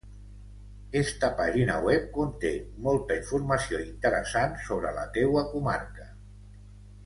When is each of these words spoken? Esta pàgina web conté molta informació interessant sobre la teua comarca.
Esta 1.01 1.27
pàgina 1.41 1.75
web 1.87 2.07
conté 2.15 2.53
molta 2.87 3.19
informació 3.21 3.83
interessant 3.85 4.59
sobre 4.71 4.95
la 4.99 5.07
teua 5.19 5.49
comarca. 5.55 6.11